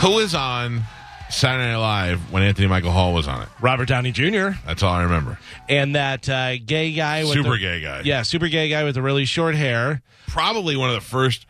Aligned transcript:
Who 0.00 0.12
was 0.12 0.34
on 0.34 0.82
Saturday 1.28 1.70
Night 1.72 1.76
Live 1.76 2.32
when 2.32 2.42
Anthony 2.42 2.66
Michael 2.68 2.90
Hall 2.90 3.12
was 3.12 3.28
on 3.28 3.42
it? 3.42 3.48
Robert 3.60 3.86
Downey 3.86 4.12
Jr. 4.12 4.50
That's 4.66 4.82
all 4.82 4.92
I 4.94 5.02
remember. 5.02 5.38
and 5.68 5.94
that 5.94 6.28
uh, 6.28 6.56
gay 6.58 6.92
guy, 6.92 7.24
with 7.24 7.34
Super 7.34 7.50
the- 7.50 7.58
gay 7.58 7.80
guy. 7.82 8.00
Yeah, 8.04 8.22
super 8.22 8.48
gay 8.48 8.68
guy 8.70 8.84
with 8.84 8.94
the 8.94 9.02
really 9.02 9.24
short 9.26 9.54
hair. 9.54 10.00
Probably 10.26 10.76
one 10.76 10.88
of 10.88 10.94
the 10.94 11.00
first 11.02 11.44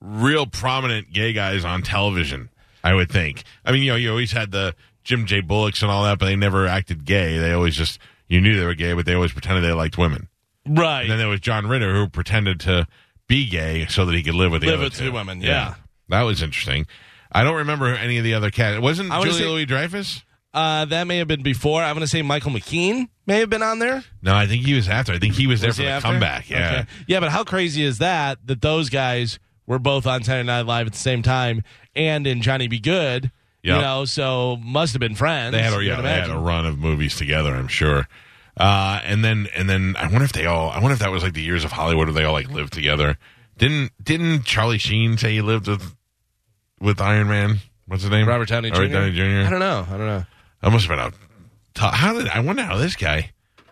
real 0.00 0.46
prominent 0.46 1.12
gay 1.12 1.32
guys 1.32 1.64
on 1.64 1.82
television, 1.82 2.50
I 2.84 2.94
would 2.94 3.10
think. 3.10 3.42
I 3.64 3.72
mean, 3.72 3.82
you 3.82 3.90
know, 3.90 3.96
you 3.96 4.10
always 4.10 4.32
had 4.32 4.52
the 4.52 4.74
Jim 5.02 5.26
J. 5.26 5.40
Bullocks 5.40 5.82
and 5.82 5.90
all 5.90 6.04
that, 6.04 6.18
but 6.18 6.26
they 6.26 6.36
never 6.36 6.66
acted 6.66 7.04
gay. 7.04 7.38
They 7.38 7.52
always 7.52 7.74
just, 7.76 7.98
you 8.28 8.40
knew 8.40 8.58
they 8.58 8.64
were 8.66 8.74
gay, 8.74 8.92
but 8.92 9.06
they 9.06 9.14
always 9.14 9.32
pretended 9.32 9.62
they 9.64 9.72
liked 9.72 9.98
women. 9.98 10.28
Right. 10.66 11.02
And 11.02 11.10
then 11.10 11.18
there 11.18 11.28
was 11.28 11.40
John 11.40 11.66
Ritter 11.66 11.92
who 11.94 12.08
pretended 12.08 12.60
to 12.60 12.86
be 13.26 13.48
gay 13.48 13.86
so 13.88 14.04
that 14.06 14.14
he 14.14 14.22
could 14.22 14.34
live 14.34 14.52
with 14.52 14.60
the 14.60 14.68
Live 14.68 14.76
other 14.76 14.84
with 14.84 14.94
two 14.94 15.06
two 15.06 15.12
women, 15.12 15.40
yeah. 15.40 15.74
That 16.08 16.22
was 16.22 16.42
interesting. 16.42 16.86
I 17.34 17.44
don't 17.44 17.56
remember 17.56 17.86
any 17.94 18.18
of 18.18 18.24
the 18.24 18.34
other 18.34 18.50
cats. 18.50 18.80
Wasn't 18.80 19.10
I 19.10 19.18
wanna 19.18 19.30
Julia 19.30 19.44
say- 19.46 19.50
Louis 19.50 19.66
Dreyfus? 19.66 20.22
uh, 20.54 20.84
that 20.84 21.06
may 21.06 21.16
have 21.18 21.28
been 21.28 21.42
before. 21.42 21.82
I'm 21.82 21.94
going 21.94 22.02
to 22.02 22.06
say 22.06 22.20
Michael 22.20 22.50
McKean 22.52 23.08
may 23.26 23.38
have 23.40 23.48
been 23.48 23.62
on 23.62 23.78
there. 23.78 24.04
No, 24.20 24.34
I 24.34 24.46
think 24.46 24.66
he 24.66 24.74
was 24.74 24.86
after. 24.86 25.14
I 25.14 25.18
think 25.18 25.34
he 25.34 25.46
was 25.46 25.62
there 25.62 25.68
Was 25.70 25.76
for 25.76 25.82
he 25.82 25.88
the 25.88 25.92
after? 25.94 26.08
comeback. 26.08 26.50
Yeah. 26.50 26.72
Okay. 26.80 26.86
Yeah, 27.06 27.20
but 27.20 27.30
how 27.30 27.42
crazy 27.42 27.82
is 27.82 27.98
that 27.98 28.38
that 28.46 28.60
those 28.60 28.90
guys 28.90 29.38
were 29.66 29.78
both 29.78 30.06
on 30.06 30.22
Saturday 30.24 30.46
Night 30.46 30.66
Live 30.66 30.86
at 30.88 30.92
the 30.92 30.98
same 30.98 31.22
time 31.22 31.62
and 31.96 32.26
in 32.26 32.42
Johnny 32.42 32.68
Be 32.68 32.80
Good? 32.80 33.30
You 33.62 33.72
Yep. 33.74 33.80
know, 33.80 34.04
so 34.04 34.58
must 34.62 34.92
have 34.92 35.00
been 35.00 35.14
friends. 35.14 35.52
They 35.52 35.62
had 35.62 35.72
a 35.72 35.76
you 35.82 35.88
yeah, 35.90 36.00
they 36.02 36.08
had 36.12 36.28
a 36.30 36.36
run 36.36 36.66
of 36.66 36.78
movies 36.78 37.16
together, 37.16 37.54
I'm 37.54 37.68
sure. 37.68 38.06
Uh, 38.56 39.00
and 39.04 39.24
then 39.24 39.46
and 39.56 39.70
then 39.70 39.94
I 39.98 40.08
wonder 40.08 40.24
if 40.24 40.32
they 40.32 40.44
all 40.44 40.68
I 40.68 40.80
wonder 40.80 40.92
if 40.92 40.98
that 40.98 41.10
was 41.12 41.22
like 41.22 41.32
the 41.32 41.40
years 41.42 41.64
of 41.64 41.72
Hollywood 41.72 42.08
where 42.08 42.12
they 42.14 42.24
all 42.24 42.34
like 42.34 42.50
lived 42.50 42.72
together. 42.74 43.16
Didn't 43.56 43.92
didn't 44.02 44.42
Charlie 44.44 44.76
Sheen 44.78 45.16
say 45.16 45.32
he 45.32 45.40
lived 45.40 45.68
with 45.68 45.94
with 46.82 47.00
Iron 47.00 47.28
Man? 47.28 47.58
What's 47.86 48.02
his 48.02 48.10
name? 48.10 48.26
Robert 48.26 48.48
Downey 48.48 48.70
Jr. 48.70 48.82
Robert 48.82 48.92
Downey 48.92 49.12
Jr. 49.12 49.46
I 49.46 49.50
don't 49.50 49.60
know. 49.60 49.86
I 49.88 49.96
don't 49.96 50.06
know. 50.06 50.24
That 50.62 50.70
must 50.70 50.86
have 50.86 50.96
been 50.96 51.06
a 51.06 51.10
t- 51.74 51.96
how 51.96 52.12
did 52.14 52.28
I 52.28 52.40
wonder 52.40 52.62
how 52.62 52.76
this 52.76 52.96
guy 52.96 53.30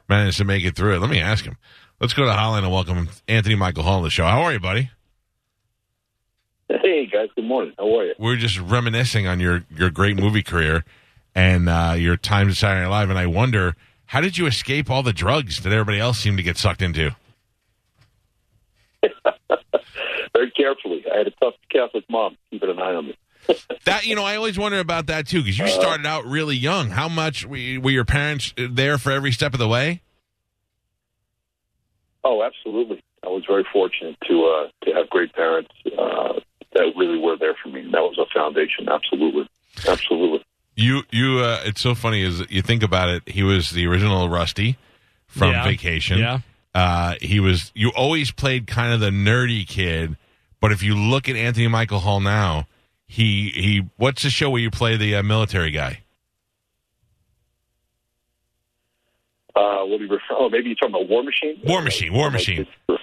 managed 0.09 0.39
to 0.39 0.45
make 0.45 0.65
it 0.65 0.77
through 0.77 0.95
it. 0.97 1.01
Let 1.01 1.11
me 1.11 1.21
ask 1.21 1.45
him. 1.45 1.57
Let's 2.01 2.15
go 2.15 2.25
to 2.25 2.33
Holland 2.33 2.65
and 2.65 2.73
welcome 2.73 3.09
Anthony 3.29 3.55
Michael 3.55 3.83
Hall 3.83 4.01
to 4.01 4.05
the 4.05 4.11
show. 4.11 4.25
How 4.25 4.43
are 4.43 4.53
you, 4.53 4.61
buddy? 4.61 4.91
Hey 6.69 7.07
guys, 7.07 7.29
good 7.35 7.45
morning. 7.45 7.75
How 7.79 7.99
are 7.99 8.05
you? 8.07 8.15
we're 8.19 8.37
just 8.37 8.59
reminiscing 8.59 9.27
on 9.27 9.41
your 9.41 9.65
your 9.77 9.91
great 9.91 10.17
movie 10.17 10.43
career 10.43 10.85
and 11.35 11.69
uh, 11.69 11.95
your 11.97 12.17
time 12.17 12.49
at 12.49 12.57
Saturday 12.57 12.83
Night 12.83 12.91
Live, 12.91 13.11
and 13.11 13.19
I 13.19 13.27
wonder 13.27 13.75
how 14.07 14.21
did 14.21 14.39
you 14.39 14.47
escape 14.47 14.91
all 14.91 15.03
the 15.03 15.13
drugs 15.13 15.63
that 15.63 15.73
everybody 15.73 15.99
else 15.99 16.19
seemed 16.19 16.37
to 16.39 16.43
get 16.43 16.57
sucked 16.57 16.83
into? 16.83 17.15
Very 20.61 20.75
carefully. 20.75 21.05
I 21.13 21.19
had 21.19 21.27
a 21.27 21.31
tough 21.33 21.55
Catholic 21.71 22.05
mom 22.11 22.37
keeping 22.51 22.71
an 22.71 22.79
eye 22.79 22.95
on 22.95 23.07
me. 23.07 23.17
That 23.85 24.07
you 24.07 24.15
know, 24.15 24.25
I 24.25 24.37
always 24.37 24.59
wonder 24.59 24.79
about 24.79 25.07
that 25.07 25.27
too 25.27 25.43
because 25.43 25.59
you 25.59 25.67
started 25.69 26.05
out 26.07 26.25
really 26.27 26.55
young. 26.57 26.91
How 26.91 27.09
much 27.09 27.47
were, 27.47 27.81
were 27.81 27.91
your 27.91 28.05
parents 28.05 28.53
there 28.57 28.99
for 28.99 29.11
every 29.11 29.33
step 29.33 29.55
of 29.55 29.59
the 29.59 29.67
way? 29.67 30.03
Oh, 32.23 32.43
absolutely. 32.43 33.03
I 33.25 33.29
was 33.29 33.45
very 33.49 33.65
fortunate 33.73 34.17
to 34.29 34.45
uh, 34.45 34.69
to 34.87 34.95
have 34.95 35.09
great 35.11 35.33
parents 35.33 35.71
uh, 35.87 36.35
that 36.75 36.93
really 36.97 37.19
were 37.19 37.37
there 37.39 37.57
for 37.63 37.71
me. 37.71 37.81
And 37.81 37.95
that 37.95 38.01
was 38.03 38.19
a 38.19 38.27
foundation. 38.33 38.89
Absolutely, 38.89 39.49
absolutely. 39.89 40.45
You 40.77 41.03
you, 41.11 41.39
uh, 41.41 41.63
it's 41.65 41.81
so 41.81 41.95
funny 41.95 42.25
as 42.25 42.43
you 42.51 42.63
think 42.63 42.83
about 42.83 43.09
it. 43.09 43.23
He 43.29 43.43
was 43.43 43.71
the 43.71 43.87
original 43.87 44.29
Rusty 44.29 44.77
from 45.27 45.53
Yeah. 45.53 45.65
Vacation. 45.65 46.19
Yeah. 46.19 46.41
Uh, 46.75 47.15
he 47.21 47.41
was. 47.41 47.73
You 47.75 47.91
always 47.97 48.31
played 48.31 48.67
kind 48.67 48.93
of 48.93 49.01
the 49.01 49.11
nerdy 49.11 49.67
kid, 49.67 50.17
but 50.61 50.73
if 50.73 50.83
you 50.83 50.95
look 50.95 51.29
at 51.29 51.37
Anthony 51.37 51.69
Michael 51.69 52.01
Hall 52.01 52.21
now, 52.21 52.67
he 53.07 53.51
he. 53.55 53.89
What's 53.97 54.23
the 54.23 54.31
show 54.31 54.51
where 54.51 54.61
you 54.61 54.71
play 54.71 54.97
the 54.97 55.17
uh, 55.17 55.23
military 55.23 55.71
guy? 55.71 56.03
Uh, 59.57 59.85
what 59.85 59.99
do 59.99 60.05
you 60.05 60.11
refer? 60.11 60.35
Oh, 60.39 60.49
maybe 60.49 60.69
you're 60.69 60.77
talking 60.77 60.95
about 60.95 61.09
War 61.09 61.23
Machine. 61.23 61.61
War 61.65 61.83
Machine, 61.83 62.13
War 62.13 62.31
Machine. 62.31 62.67
Uh, 62.89 62.95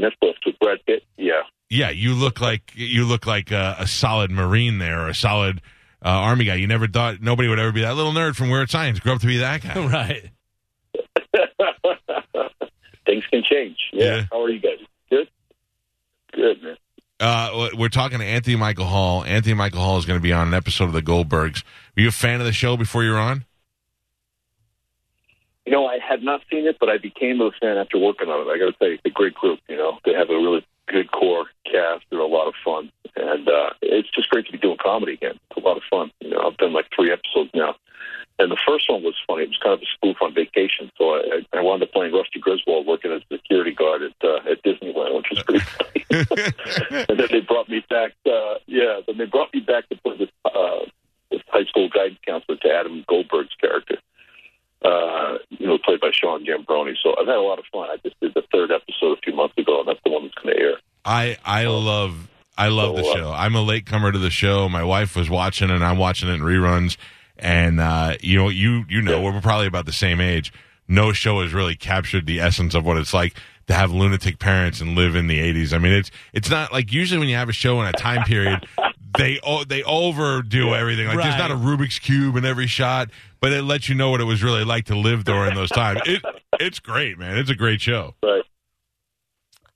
Netflix 0.00 0.34
with 0.44 0.58
Brad 0.60 0.78
Pitt. 0.86 1.02
Yeah. 1.16 1.42
Yeah, 1.68 1.90
you 1.90 2.14
look 2.14 2.40
like 2.40 2.70
you 2.74 3.04
look 3.04 3.26
like 3.26 3.50
a, 3.50 3.76
a 3.80 3.86
solid 3.88 4.30
Marine 4.30 4.78
there, 4.78 5.00
or 5.00 5.08
a 5.08 5.14
solid 5.14 5.60
uh, 6.04 6.08
Army 6.08 6.44
guy. 6.44 6.54
You 6.54 6.68
never 6.68 6.86
thought 6.86 7.20
nobody 7.20 7.48
would 7.48 7.58
ever 7.58 7.72
be 7.72 7.80
that 7.82 7.96
little 7.96 8.12
nerd 8.12 8.36
from 8.36 8.50
Weird 8.50 8.70
Science. 8.70 9.00
Grew 9.00 9.12
up 9.14 9.20
to 9.20 9.26
be 9.26 9.38
that 9.38 9.62
guy. 9.62 9.74
right. 9.88 10.30
Things 13.04 13.24
can 13.30 13.42
change. 13.42 13.78
Yeah. 13.92 14.04
Yeah. 14.04 14.22
How 14.30 14.42
are 14.42 14.50
you 14.50 14.60
guys? 14.60 14.78
Good. 17.26 17.32
Good, 17.32 17.48
man. 17.48 17.72
Uh, 17.72 17.76
we're 17.76 17.88
talking 17.88 18.18
to 18.18 18.24
Anthony 18.24 18.56
Michael 18.56 18.86
Hall. 18.86 19.24
Anthony 19.24 19.54
Michael 19.54 19.80
Hall 19.80 19.98
is 19.98 20.06
going 20.06 20.18
to 20.18 20.22
be 20.22 20.32
on 20.32 20.48
an 20.48 20.54
episode 20.54 20.84
of 20.84 20.92
The 20.92 21.02
Goldbergs. 21.02 21.64
Were 21.96 22.02
you 22.02 22.08
a 22.08 22.12
fan 22.12 22.40
of 22.40 22.46
the 22.46 22.52
show 22.52 22.76
before 22.76 23.04
you 23.04 23.12
were 23.12 23.18
on? 23.18 23.44
You 25.64 25.72
know, 25.72 25.86
I 25.86 25.98
had 25.98 26.22
not 26.22 26.42
seen 26.50 26.66
it, 26.66 26.76
but 26.78 26.88
I 26.88 26.98
became 26.98 27.40
a 27.40 27.50
fan 27.60 27.76
after 27.76 27.98
working 27.98 28.28
on 28.28 28.46
it. 28.46 28.50
I 28.50 28.58
got 28.58 28.66
to 28.66 28.76
say, 28.80 28.94
it's 28.94 29.02
a 29.04 29.10
great 29.10 29.34
group. 29.34 29.58
You 29.68 29.76
know, 29.76 29.98
they 30.04 30.12
have 30.12 30.30
a 30.30 30.34
really 30.34 30.64
good 30.86 31.10
core 31.10 31.46
cast. 31.64 32.04
They're 32.10 32.20
a 32.20 32.26
lot 32.26 32.46
of 32.46 32.54
fun, 32.64 32.90
and 33.16 33.48
uh, 33.48 33.70
it's 33.82 34.08
just 34.14 34.30
great 34.30 34.46
to 34.46 34.52
be 34.52 34.58
doing 34.58 34.76
comedy 34.80 35.14
again. 35.14 35.38
It's 35.50 35.56
a 35.56 35.66
lot 35.66 35.76
of 35.76 35.82
fun. 35.90 36.12
You 36.20 36.30
know, 36.30 36.42
I've 36.46 36.56
done 36.58 36.72
like 36.72 36.86
three 36.94 37.10
episodes 37.10 37.50
now, 37.52 37.74
and 38.38 38.52
the 38.52 38.58
first 38.66 38.88
one 38.88 39.02
was 39.02 39.16
funny. 39.26 39.42
It 39.42 39.48
was 39.48 39.58
kind 39.60 39.74
of 39.74 39.82
a 39.82 39.90
spoof 39.96 40.16
on 40.22 40.34
vacation, 40.34 40.92
so 40.96 41.16
I, 41.16 41.42
I 41.52 41.60
wound 41.62 41.82
up 41.82 41.90
playing 41.90 42.14
Rusty 42.14 42.38
Griswold, 42.38 42.86
working 42.86 43.10
as 43.10 43.22
a 43.30 43.34
security 43.34 43.74
guard 43.74 44.02
at 44.02 44.14
uh, 44.22 44.48
at 44.48 44.62
Disneyland, 44.62 45.16
which 45.16 45.30
was 45.30 45.42
pretty. 45.42 45.64
and 47.08 47.18
then 47.18 47.28
they 47.30 47.40
brought 47.40 47.68
me 47.68 47.84
back. 47.88 48.12
Uh, 48.26 48.54
yeah, 48.66 49.00
then 49.06 49.18
they 49.18 49.26
brought 49.26 49.52
me 49.54 49.60
back 49.60 49.88
to 49.88 49.96
play 49.96 50.16
this 50.18 50.30
uh, 50.44 50.84
this 51.30 51.40
high 51.48 51.64
school 51.64 51.88
guidance 51.88 52.18
counselor 52.26 52.56
to 52.58 52.68
Adam 52.72 53.04
Goldberg's 53.08 53.54
character 53.60 53.96
uh, 54.84 55.38
you 55.50 55.66
know, 55.66 55.78
played 55.84 56.00
by 56.00 56.10
Sean 56.12 56.44
Giambrone. 56.44 56.94
So 57.02 57.14
I've 57.20 57.26
had 57.26 57.36
a 57.36 57.40
lot 57.40 57.58
of 57.58 57.64
fun. 57.72 57.88
I 57.90 57.96
just 58.04 58.18
did 58.20 58.34
the 58.34 58.42
third 58.52 58.70
episode 58.70 59.18
a 59.18 59.20
few 59.22 59.34
months 59.34 59.54
ago, 59.58 59.80
and 59.80 59.88
that's 59.88 60.00
the 60.04 60.10
one 60.10 60.22
that's 60.24 60.34
going 60.34 60.54
to 60.54 60.60
air. 60.62 60.74
I 61.04 61.36
I 61.44 61.64
love 61.66 62.28
I 62.58 62.68
love 62.68 62.96
the 62.96 63.02
So, 63.04 63.10
uh, 63.10 63.14
show. 63.16 63.32
I'm 63.32 63.54
a 63.54 63.62
latecomer 63.62 64.12
to 64.12 64.18
the 64.18 64.30
show. 64.30 64.68
My 64.68 64.84
wife 64.84 65.16
was 65.16 65.30
watching 65.30 65.70
and 65.70 65.84
I'm 65.84 65.98
watching 65.98 66.28
it 66.28 66.32
in 66.32 66.40
reruns. 66.40 66.96
And 67.38 67.80
uh, 67.80 68.16
you 68.20 68.38
know, 68.38 68.48
you 68.48 68.84
you 68.88 69.02
know, 69.02 69.20
we're 69.22 69.40
probably 69.40 69.66
about 69.66 69.86
the 69.86 69.92
same 69.92 70.20
age. 70.20 70.52
No 70.88 71.12
show 71.12 71.42
has 71.42 71.52
really 71.52 71.74
captured 71.74 72.26
the 72.26 72.40
essence 72.40 72.74
of 72.74 72.84
what 72.84 72.96
it's 72.96 73.12
like 73.12 73.36
to 73.68 73.74
have 73.74 73.90
lunatic 73.92 74.38
parents 74.38 74.80
and 74.80 74.94
live 74.94 75.16
in 75.16 75.26
the 75.26 75.38
80s. 75.40 75.72
I 75.72 75.78
mean, 75.78 75.92
it's 75.92 76.10
it's 76.32 76.50
not 76.50 76.72
like 76.72 76.92
usually 76.92 77.18
when 77.18 77.28
you 77.28 77.36
have 77.36 77.48
a 77.48 77.52
show 77.52 77.80
in 77.80 77.86
a 77.86 77.92
time 77.92 78.22
period, 78.24 78.66
they 79.18 79.40
they 79.68 79.82
overdo 79.82 80.74
everything. 80.74 81.06
Like 81.08 81.18
there's 81.18 81.38
not 81.38 81.50
a 81.50 81.54
Rubik's 81.56 81.98
cube 81.98 82.36
in 82.36 82.44
every 82.44 82.66
shot, 82.66 83.10
but 83.40 83.52
it 83.52 83.62
lets 83.62 83.88
you 83.88 83.94
know 83.94 84.10
what 84.10 84.20
it 84.20 84.24
was 84.24 84.42
really 84.42 84.64
like 84.64 84.84
to 84.86 84.96
live 84.96 85.24
during 85.24 85.54
those 85.54 85.70
times. 85.70 86.00
It 86.06 86.22
it's 86.60 86.78
great, 86.78 87.18
man. 87.18 87.36
It's 87.38 87.50
a 87.50 87.54
great 87.54 87.80
show. 87.80 88.14
Right. 88.22 88.42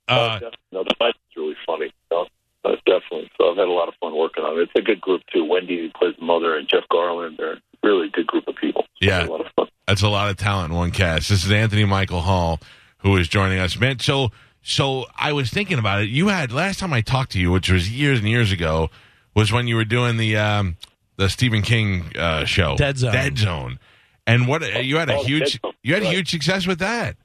Uh, 0.09 0.39
def- 0.41 0.55
no, 0.73 0.83
the 0.85 0.95
fight's 0.99 1.19
really 1.37 1.55
funny. 1.67 1.93
No, 2.11 2.27
uh, 2.65 2.71
definitely. 2.87 3.31
So 3.39 3.51
I've 3.51 3.57
had 3.57 3.69
a 3.69 3.73
lot 3.73 3.89
of 3.89 3.95
fun 4.01 4.17
working 4.17 4.45
on 4.45 4.59
it. 4.59 4.63
It's 4.63 4.73
a 4.77 4.83
good 4.83 5.01
group 5.01 5.23
too. 5.33 5.45
Wendy 5.45 5.79
who 5.79 5.91
plays 5.99 6.15
the 6.19 6.25
mother 6.25 6.57
and 6.57 6.69
Jeff 6.69 6.85
Garlin. 6.93 7.37
They're 7.37 7.55
a 7.55 7.61
really 7.83 8.09
good 8.09 8.27
group 8.27 8.47
of 8.49 8.57
people. 8.57 8.83
So 9.03 9.09
Yeah. 9.09 9.27
a 9.27 9.31
lot 9.31 9.41
of 9.41 9.47
fun. 9.57 9.67
That's 9.87 10.03
a 10.03 10.09
lot 10.09 10.31
of 10.31 10.37
talent 10.37 10.71
in 10.73 10.77
one 10.77 10.91
cast. 10.91 11.29
This 11.29 11.45
is 11.45 11.51
Anthony 11.51 11.85
Michael 11.85 12.21
Hall 12.21 12.61
who 13.03 13.17
is 13.17 13.29
joining 13.29 13.59
us. 13.59 13.79
Man, 13.79 13.99
so 13.99 14.31
so 14.63 15.07
I 15.17 15.33
was 15.33 15.51
thinking 15.51 15.79
about 15.79 16.03
it. 16.03 16.09
You 16.11 16.29
had 16.29 16.53
last 16.53 16.79
time 16.79 16.93
I 16.93 17.01
talked 17.01 17.33
to 17.33 17.39
you, 17.41 17.51
which 17.51 17.71
was 17.71 17.91
years 17.91 18.19
and 18.19 18.29
years 18.29 18.53
ago, 18.53 18.91
was 19.35 19.51
when 19.53 19.67
you 19.67 19.77
were 19.77 19.85
doing 19.85 20.17
the 20.17 20.37
um, 20.37 20.77
the 21.17 21.29
Stephen 21.29 21.63
King 21.63 22.13
uh, 22.17 22.45
show, 22.45 22.77
Dead 22.77 22.99
Zone. 22.99 23.13
Dead 23.13 23.39
Zone. 23.39 23.79
And 24.27 24.47
what 24.47 24.63
you 24.85 24.97
had 24.99 25.11
a 25.11 25.17
Oh, 25.17 25.25
huge 25.25 25.61
you 25.83 25.95
had 25.95 26.03
Right. 26.03 26.13
huge 26.15 26.31
success 26.31 26.67
with 26.67 26.79
that. 26.79 27.17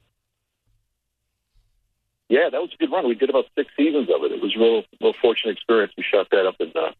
Yeah, 2.28 2.48
that 2.50 2.60
was 2.60 2.70
a 2.74 2.76
good 2.78 2.90
run. 2.90 3.06
We 3.06 3.14
did 3.14 3.30
about 3.30 3.44
six 3.54 3.70
seasons 3.76 4.08
of 4.12 4.24
it. 4.24 4.32
It 4.32 4.42
was 4.42 4.56
a 4.56 4.58
real, 4.58 4.82
real 5.00 5.12
fortunate 5.22 5.52
experience. 5.52 5.92
We 5.96 6.02
shot 6.02 6.26
that 6.32 6.46
up 6.46 6.56
in 6.58 6.72
uh, 6.74 6.90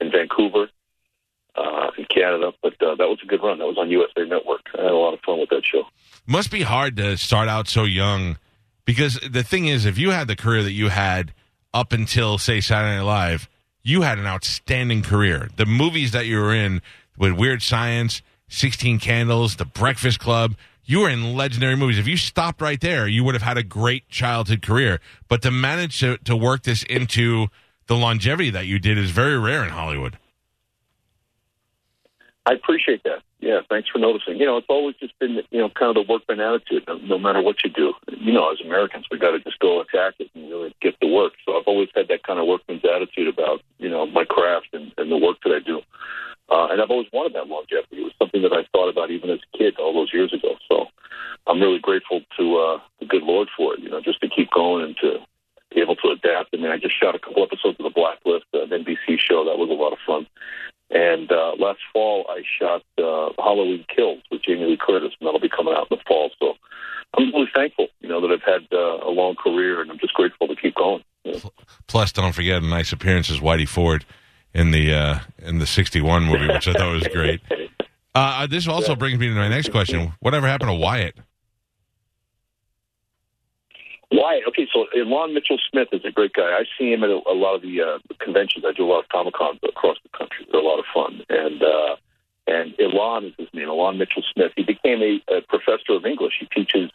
in 0.00 0.12
Vancouver, 0.12 0.70
uh, 1.56 1.90
in 1.98 2.04
Canada. 2.06 2.52
But 2.62 2.74
uh, 2.82 2.94
that 2.96 3.08
was 3.08 3.18
a 3.22 3.26
good 3.26 3.42
run. 3.42 3.58
That 3.58 3.66
was 3.66 3.78
on 3.78 3.90
USA 3.90 4.24
Network. 4.24 4.62
I 4.78 4.82
had 4.82 4.90
a 4.90 4.96
lot 4.96 5.14
of 5.14 5.20
fun 5.20 5.40
with 5.40 5.50
that 5.50 5.62
show. 5.64 5.84
Must 6.26 6.50
be 6.50 6.62
hard 6.62 6.96
to 6.96 7.16
start 7.16 7.48
out 7.48 7.68
so 7.68 7.84
young 7.84 8.38
because 8.84 9.18
the 9.28 9.42
thing 9.42 9.66
is, 9.66 9.84
if 9.84 9.98
you 9.98 10.10
had 10.10 10.28
the 10.28 10.36
career 10.36 10.62
that 10.62 10.72
you 10.72 10.88
had 10.88 11.32
up 11.72 11.92
until 11.92 12.38
say 12.38 12.60
Saturday 12.60 12.96
Night 12.96 13.02
Live, 13.02 13.48
you 13.82 14.02
had 14.02 14.18
an 14.18 14.26
outstanding 14.26 15.02
career. 15.02 15.48
The 15.56 15.66
movies 15.66 16.12
that 16.12 16.26
you 16.26 16.38
were 16.38 16.54
in 16.54 16.82
with 17.16 17.32
Weird 17.32 17.62
Science, 17.62 18.22
16 18.48 18.98
Candles, 18.98 19.56
The 19.56 19.64
Breakfast 19.64 20.18
Club, 20.18 20.56
you 20.84 21.00
were 21.00 21.08
in 21.08 21.36
legendary 21.36 21.76
movies. 21.76 21.98
If 21.98 22.08
you 22.08 22.16
stopped 22.16 22.60
right 22.60 22.80
there, 22.80 23.06
you 23.06 23.22
would 23.22 23.34
have 23.34 23.42
had 23.42 23.56
a 23.56 23.62
great 23.62 24.08
childhood 24.08 24.60
career. 24.60 25.00
But 25.28 25.42
to 25.42 25.50
manage 25.50 26.00
to, 26.00 26.18
to 26.18 26.34
work 26.34 26.64
this 26.64 26.82
into 26.82 27.46
the 27.86 27.96
longevity 27.96 28.50
that 28.50 28.66
you 28.66 28.78
did 28.78 28.98
is 28.98 29.10
very 29.10 29.38
rare 29.38 29.62
in 29.62 29.70
Hollywood. 29.70 30.18
I 32.50 32.54
appreciate 32.54 33.04
that. 33.04 33.22
Yeah, 33.38 33.60
thanks 33.70 33.88
for 33.88 34.00
noticing. 34.00 34.36
You 34.38 34.44
know, 34.44 34.56
it's 34.56 34.66
always 34.68 34.96
just 34.96 35.16
been, 35.20 35.40
you 35.52 35.60
know, 35.60 35.70
kind 35.70 35.96
of 35.96 36.04
the 36.04 36.12
workman 36.12 36.40
attitude. 36.40 36.82
No, 36.88 36.98
no 36.98 37.16
matter 37.16 37.40
what 37.40 37.62
you 37.62 37.70
do, 37.70 37.94
you 38.10 38.32
know, 38.32 38.50
as 38.50 38.60
Americans, 38.60 39.06
we 39.08 39.18
got 39.18 39.30
to 39.30 39.38
just 39.38 39.60
go 39.60 39.80
attack 39.80 40.14
it 40.18 40.30
and 40.34 40.50
really 40.50 40.74
get 40.82 41.00
to 41.00 41.06
work. 41.06 41.34
So 41.46 41.56
I've 41.56 41.68
always 41.68 41.90
had 41.94 42.08
that 42.08 42.24
kind 42.24 42.40
of 42.40 42.48
workman's 42.48 42.82
attitude 42.84 43.28
about, 43.28 43.62
you 43.78 43.88
know, 43.88 44.04
my 44.04 44.24
craft 44.24 44.66
and, 44.72 44.92
and 44.98 45.12
the 45.12 45.16
work 45.16 45.36
that 45.44 45.52
I 45.54 45.60
do. 45.60 45.80
Uh, 46.50 46.66
and 46.72 46.82
I've 46.82 46.90
always 46.90 47.06
wanted 47.12 47.34
that 47.36 47.46
longevity. 47.46 48.02
It 48.02 48.10
was 48.10 48.18
something 48.18 48.42
that 48.42 48.52
I 48.52 48.66
thought 48.72 48.90
about 48.90 49.12
even 49.12 49.30
as 49.30 49.38
a 49.38 49.56
kid 49.56 49.78
all 49.78 49.94
those 49.94 50.12
years 50.12 50.34
ago. 50.34 50.56
So 50.68 50.86
I'm 51.46 51.60
really 51.60 51.78
grateful 51.78 52.22
to 52.36 52.56
uh, 52.56 52.80
the 52.98 53.06
good 53.06 53.22
Lord 53.22 53.46
for 53.56 53.74
it. 53.74 53.80
You 53.80 53.90
know, 53.90 54.00
just 54.00 54.20
to 54.22 54.28
keep 54.28 54.50
going 54.50 54.84
and 54.84 54.96
to 55.02 55.18
be 55.72 55.80
able 55.80 55.94
to 56.02 56.10
adapt. 56.10 56.50
I 56.52 56.56
mean, 56.56 56.72
I 56.72 56.78
just 56.78 56.98
shot 56.98 57.14
a 57.14 57.20
couple 57.20 57.44
episodes 57.44 57.78
of 57.78 57.84
The 57.84 57.94
Blacklist, 57.94 58.46
uh, 58.52 58.62
an 58.62 58.70
NBC 58.70 59.22
show. 59.22 59.44
That 59.44 59.56
was 59.56 59.70
a 59.70 59.78
lot 59.78 59.92
of 59.92 60.02
fun. 60.04 60.26
And 60.90 61.30
uh, 61.30 61.52
last 61.58 61.78
fall, 61.92 62.26
I 62.28 62.42
shot 62.58 62.82
uh, 62.98 63.30
Halloween 63.38 63.84
Kills 63.94 64.22
with 64.30 64.42
Jamie 64.42 64.66
Lee 64.66 64.78
Curtis, 64.80 65.12
and 65.20 65.26
that'll 65.26 65.40
be 65.40 65.48
coming 65.48 65.74
out 65.74 65.86
in 65.90 65.98
the 65.98 66.04
fall. 66.06 66.30
So 66.40 66.54
I'm 67.16 67.32
really 67.32 67.48
thankful, 67.54 67.88
you 68.00 68.08
know, 68.08 68.20
that 68.20 68.32
I've 68.32 68.42
had 68.42 68.66
uh, 68.72 69.06
a 69.06 69.10
long 69.10 69.36
career, 69.36 69.80
and 69.80 69.90
I'm 69.90 69.98
just 69.98 70.14
grateful 70.14 70.48
to 70.48 70.56
keep 70.56 70.74
going. 70.74 71.04
You 71.24 71.34
know? 71.34 71.52
Plus, 71.86 72.10
don't 72.12 72.32
forget 72.32 72.62
a 72.62 72.66
nice 72.66 72.92
appearance 72.92 73.30
as 73.30 73.38
Whitey 73.38 73.68
Ford 73.68 74.04
in 74.52 74.72
the 74.72 74.92
uh, 74.92 75.18
in 75.38 75.58
the 75.58 75.66
'61 75.66 76.24
movie, 76.24 76.48
which 76.48 76.66
I 76.66 76.72
thought 76.72 76.92
was 76.92 77.08
great. 77.08 77.40
Uh, 78.12 78.44
this 78.48 78.66
also 78.66 78.96
brings 78.96 79.20
me 79.20 79.28
to 79.28 79.34
my 79.34 79.46
next 79.46 79.70
question: 79.70 80.12
Whatever 80.18 80.48
happened 80.48 80.70
to 80.70 80.74
Wyatt? 80.74 81.16
Wyatt, 84.12 84.42
okay, 84.48 84.66
so 84.72 84.86
Ilan 84.96 85.34
Mitchell 85.34 85.58
Smith 85.70 85.88
is 85.92 86.04
a 86.04 86.10
great 86.10 86.32
guy. 86.32 86.42
I 86.42 86.64
see 86.78 86.92
him 86.92 87.04
at 87.04 87.10
a, 87.10 87.20
a 87.30 87.34
lot 87.34 87.54
of 87.54 87.62
the 87.62 87.80
uh, 87.80 87.98
conventions. 88.18 88.64
I 88.66 88.72
do 88.72 88.84
a 88.84 88.90
lot 88.90 89.04
of 89.04 89.08
Comic 89.08 89.34
Cons 89.34 89.60
across 89.62 89.98
the 90.02 90.16
country. 90.16 90.46
They're 90.50 90.60
a 90.60 90.64
lot 90.64 90.80
of 90.80 90.84
fun. 90.92 91.22
And 91.28 91.62
uh, 91.62 91.96
and 92.46 92.76
Ilan 92.78 93.28
is 93.28 93.34
his 93.38 93.48
name, 93.54 93.68
Ilan 93.68 93.98
Mitchell 93.98 94.24
Smith. 94.34 94.52
He 94.56 94.64
became 94.64 95.00
a, 95.00 95.22
a 95.32 95.40
professor 95.42 95.92
of 95.92 96.04
English. 96.04 96.34
He 96.40 96.46
teaches 96.46 96.90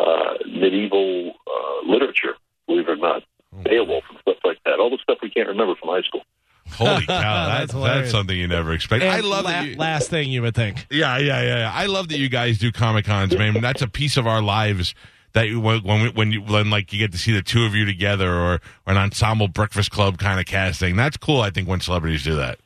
uh, 0.00 0.34
medieval 0.46 1.34
uh, 1.46 1.88
literature, 1.88 2.34
believe 2.66 2.88
it 2.88 2.90
or 2.90 2.96
not, 2.96 3.22
Beowulf 3.64 4.04
and 4.08 4.18
stuff 4.20 4.38
like 4.44 4.58
that. 4.64 4.80
All 4.80 4.90
the 4.90 4.98
stuff 5.02 5.18
we 5.22 5.30
can't 5.30 5.48
remember 5.48 5.74
from 5.76 5.90
high 5.90 6.02
school. 6.02 6.22
Holy 6.70 7.06
cow! 7.06 7.46
That's 7.46 7.72
That's, 7.72 7.84
that's, 7.84 8.10
something 8.10 8.36
you 8.36 8.48
never 8.48 8.72
expect. 8.72 9.04
I 9.04 9.20
love 9.20 9.44
la- 9.44 9.50
that. 9.50 9.66
You, 9.66 9.76
last 9.76 10.10
thing 10.10 10.30
you 10.30 10.42
would 10.42 10.54
think. 10.54 10.86
yeah, 10.90 11.18
yeah, 11.18 11.42
yeah, 11.42 11.58
yeah. 11.58 11.72
I 11.72 11.86
love 11.86 12.08
that 12.08 12.18
you 12.18 12.28
guys 12.28 12.58
do 12.58 12.72
Comic 12.72 13.04
Cons, 13.04 13.36
man. 13.36 13.60
That's 13.60 13.82
a 13.82 13.88
piece 13.88 14.16
of 14.16 14.26
our 14.26 14.40
lives. 14.40 14.94
That 15.34 15.48
you, 15.48 15.60
when 15.60 15.82
when, 15.82 16.02
we, 16.02 16.08
when 16.10 16.32
you 16.32 16.42
when 16.42 16.68
like 16.70 16.92
you 16.92 16.98
get 16.98 17.12
to 17.12 17.18
see 17.18 17.32
the 17.32 17.42
two 17.42 17.64
of 17.64 17.74
you 17.74 17.84
together, 17.86 18.30
or, 18.32 18.54
or 18.54 18.60
an 18.86 18.96
ensemble 18.98 19.48
Breakfast 19.48 19.90
Club 19.90 20.18
kind 20.18 20.38
of 20.38 20.46
casting. 20.46 20.96
That's 20.96 21.16
cool. 21.16 21.40
I 21.40 21.50
think 21.50 21.68
when 21.68 21.80
celebrities 21.80 22.22
do 22.24 22.36
that. 22.36 22.58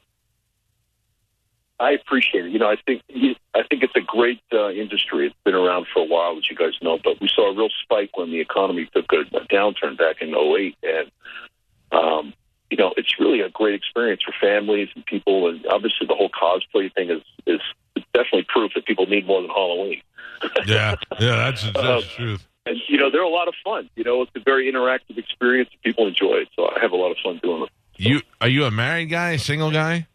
I 1.79 1.91
appreciate 1.91 2.47
it. 2.47 2.53
You 2.53 2.59
know, 2.59 2.71
I 2.71 2.77
think 2.87 3.03
I 3.55 3.63
think 3.69 3.83
it's 3.83 3.95
a 3.97 4.01
great 4.01 4.41
uh, 4.53 4.71
industry. 4.71 5.27
It's 5.27 5.37
been 5.45 5.55
around 5.55 5.87
for 5.93 6.01
a 6.01 6.07
while, 6.07 6.37
as 6.39 6.49
you 6.51 6.57
guys 6.57 6.73
know. 6.81 6.99
But 7.03 7.21
we 7.21 7.29
saw 7.29 7.53
a 7.53 7.55
real 7.57 7.69
spike 7.83 8.17
when 8.17 8.31
the 8.31 8.41
economy 8.41 8.89
took 8.95 9.07
a, 9.13 9.21
a 9.37 9.41
downturn 9.47 9.97
back 9.99 10.23
in 10.23 10.35
'08, 10.35 10.77
and 10.83 11.11
um, 11.93 12.33
you 12.71 12.77
know, 12.79 12.95
it's 12.97 13.15
really 13.21 13.41
a 13.41 13.51
great 13.51 13.75
experience 13.75 14.23
for 14.23 14.35
families 14.41 14.89
and 14.95 15.05
people. 15.07 15.49
And 15.49 15.65
obviously, 15.67 16.07
the 16.07 16.15
whole 16.15 16.31
cosplay 16.31 16.93
thing 16.95 17.11
is 17.11 17.23
is 17.47 17.61
definitely 18.15 18.47
proof 18.49 18.73
that 18.75 18.87
people 18.87 19.07
need 19.07 19.27
more 19.27 19.43
than 19.43 19.51
Halloween. 19.51 20.01
Yeah, 20.67 20.97
yeah, 21.21 21.37
that's 21.37 21.63
that's 21.73 21.77
Uh, 21.77 22.01
the 22.01 22.07
truth. 22.17 22.49
And 22.67 22.77
you 22.89 22.99
know, 22.99 23.11
they're 23.11 23.23
a 23.23 23.29
lot 23.29 23.49
of 23.49 23.55
fun. 23.65 23.89
You 23.95 24.05
know, 24.05 24.23
it's 24.23 24.33
a 24.35 24.41
very 24.41 24.71
interactive 24.71 25.17
experience. 25.17 25.71
that 25.71 25.83
People 25.83 26.07
enjoy 26.07 26.35
it, 26.39 26.49
so 26.57 26.67
I 26.67 26.81
have 26.81 26.93
a 26.93 26.97
lot 26.97 27.11
of 27.13 27.17
fun 27.23 27.41
doing 27.43 27.63
it. 27.63 27.71
You 27.97 28.21
are 28.41 28.49
you 28.49 28.65
a 28.65 28.71
married 28.71 29.07
guy, 29.07 29.31
a 29.31 29.39
single 29.39 29.71
guy? 29.71 30.07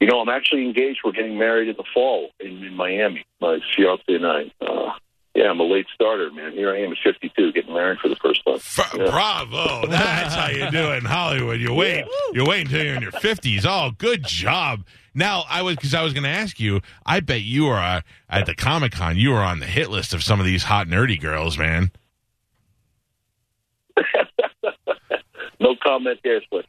You 0.00 0.06
know, 0.06 0.20
I'm 0.20 0.28
actually 0.28 0.64
engaged. 0.64 1.00
We're 1.04 1.12
getting 1.12 1.38
married 1.38 1.68
in 1.68 1.76
the 1.76 1.84
fall 1.92 2.30
in, 2.38 2.62
in 2.62 2.74
Miami. 2.74 3.24
My 3.40 3.58
fiance 3.74 4.02
and 4.08 4.26
I. 4.26 4.52
Uh, 4.60 4.92
yeah, 5.34 5.50
I'm 5.50 5.60
a 5.60 5.64
late 5.64 5.86
starter, 5.94 6.30
man. 6.32 6.52
Here 6.52 6.72
I 6.72 6.80
am 6.80 6.92
at 6.92 6.98
52, 7.04 7.52
getting 7.52 7.72
married 7.72 7.98
for 8.00 8.08
the 8.08 8.16
first 8.16 8.44
time. 8.44 8.58
Yeah. 8.96 9.10
Bravo! 9.10 9.86
That's 9.86 10.34
how 10.34 10.48
you 10.48 10.70
do 10.70 10.92
it 10.92 10.98
in 10.98 11.04
Hollywood. 11.04 11.60
You 11.60 11.74
wait, 11.74 12.04
you 12.32 12.44
wait 12.44 12.62
until 12.62 12.84
you're 12.84 12.96
in 12.96 13.02
your 13.02 13.12
fifties. 13.12 13.64
Oh, 13.64 13.92
good 13.98 14.24
job. 14.24 14.84
Now 15.18 15.44
I 15.48 15.62
was 15.62 15.74
because 15.74 15.94
I 15.94 16.02
was 16.02 16.12
going 16.12 16.22
to 16.22 16.30
ask 16.30 16.60
you. 16.60 16.80
I 17.04 17.18
bet 17.18 17.42
you 17.42 17.66
are 17.66 17.82
uh, 17.82 18.00
at 18.30 18.46
the 18.46 18.54
Comic 18.54 18.92
Con. 18.92 19.16
You 19.16 19.34
are 19.34 19.42
on 19.42 19.58
the 19.58 19.66
hit 19.66 19.90
list 19.90 20.14
of 20.14 20.22
some 20.22 20.38
of 20.38 20.46
these 20.46 20.62
hot 20.62 20.86
nerdy 20.86 21.20
girls, 21.20 21.58
man. 21.58 21.90
No 25.60 25.74
comment 25.82 26.20
there, 26.22 26.40
Slick. 26.48 26.66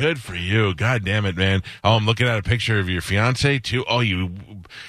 good, 0.00 0.20
for 0.20 0.34
you. 0.34 0.74
God 0.74 1.04
damn 1.04 1.24
it, 1.26 1.36
man. 1.36 1.62
Oh, 1.84 1.92
I'm 1.92 2.06
looking 2.06 2.26
at 2.26 2.38
a 2.38 2.42
picture 2.42 2.80
of 2.80 2.88
your 2.88 3.02
fiance 3.02 3.60
too. 3.60 3.84
Oh, 3.88 4.00
you, 4.00 4.32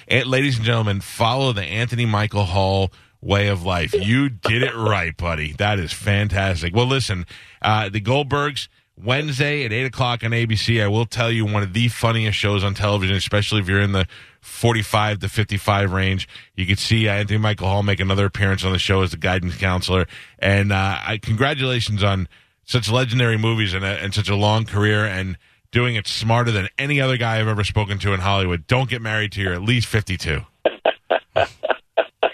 ladies 0.09 0.57
and 0.57 0.65
gentlemen, 0.65 1.01
follow 1.01 1.53
the 1.53 1.61
Anthony 1.61 2.07
Michael 2.07 2.45
Hall 2.45 2.91
way 3.21 3.47
of 3.47 3.63
life. 3.63 3.93
You 3.93 4.27
did 4.29 4.63
it 4.63 4.75
right, 4.75 5.15
buddy. 5.15 5.53
That 5.53 5.77
is 5.77 5.93
fantastic. 5.93 6.75
Well, 6.75 6.87
listen, 6.87 7.27
uh, 7.61 7.89
the 7.89 8.01
Goldbergs. 8.01 8.67
Wednesday 8.97 9.65
at 9.65 9.73
8 9.73 9.85
o'clock 9.85 10.23
on 10.23 10.31
ABC. 10.31 10.83
I 10.83 10.87
will 10.87 11.05
tell 11.05 11.31
you 11.31 11.45
one 11.45 11.63
of 11.63 11.73
the 11.73 11.87
funniest 11.87 12.37
shows 12.37 12.63
on 12.63 12.73
television, 12.73 13.15
especially 13.15 13.61
if 13.61 13.67
you're 13.67 13.81
in 13.81 13.93
the 13.93 14.07
45 14.41 15.19
to 15.19 15.29
55 15.29 15.91
range. 15.91 16.27
You 16.55 16.65
could 16.65 16.79
see 16.79 17.07
uh, 17.07 17.13
Anthony 17.13 17.39
Michael 17.39 17.67
Hall 17.67 17.83
make 17.83 17.99
another 17.99 18.25
appearance 18.25 18.63
on 18.63 18.71
the 18.71 18.79
show 18.79 19.01
as 19.01 19.11
the 19.11 19.17
guidance 19.17 19.55
counselor. 19.57 20.07
And 20.39 20.71
uh, 20.71 20.99
I, 21.03 21.17
congratulations 21.17 22.03
on 22.03 22.27
such 22.65 22.89
legendary 22.89 23.37
movies 23.37 23.73
and, 23.73 23.83
a, 23.83 24.03
and 24.03 24.13
such 24.13 24.29
a 24.29 24.35
long 24.35 24.65
career 24.65 25.05
and 25.05 25.37
doing 25.71 25.95
it 25.95 26.05
smarter 26.07 26.51
than 26.51 26.67
any 26.77 26.99
other 27.01 27.17
guy 27.17 27.39
I've 27.39 27.47
ever 27.47 27.63
spoken 27.63 27.97
to 27.99 28.13
in 28.13 28.19
Hollywood. 28.19 28.67
Don't 28.67 28.89
get 28.89 29.01
married 29.01 29.31
till 29.31 29.43
you're 29.43 29.53
at 29.53 29.61
least 29.61 29.87
52. 29.87 30.41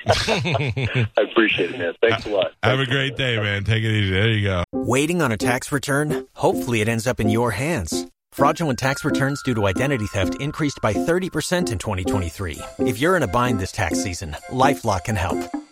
I 1.18 1.22
appreciate 1.22 1.72
it, 1.72 1.80
man. 1.80 1.94
Thanks 2.02 2.26
a 2.26 2.30
lot. 2.30 2.54
Have 2.64 2.80
a 2.80 2.86
great 2.86 3.16
day, 3.16 3.38
man. 3.38 3.64
Take 3.64 3.84
it 3.84 3.92
easy. 3.92 4.12
There 4.12 4.30
you 4.30 4.44
go. 4.44 4.64
Waiting 4.72 5.22
on 5.22 5.32
a 5.32 5.38
tax 5.38 5.72
return? 5.72 6.28
Hopefully, 6.34 6.82
it 6.82 6.88
ends 6.88 7.08
up 7.08 7.20
in 7.20 7.30
your 7.30 7.52
hands. 7.52 8.08
Fraudulent 8.32 8.78
tax 8.78 9.04
returns 9.04 9.42
due 9.44 9.56
to 9.56 9.66
identity 9.66 10.06
theft 10.06 10.40
increased 10.40 10.80
by 10.82 10.94
30% 10.94 11.72
in 11.72 11.78
2023. 11.78 12.60
If 12.80 13.00
you're 13.00 13.18
in 13.18 13.24
a 13.24 13.28
bind 13.28 13.60
this 13.60 13.72
tax 13.72 14.04
season, 14.04 14.36
LifeLock 14.52 15.06
can 15.06 15.16
help. 15.16 15.40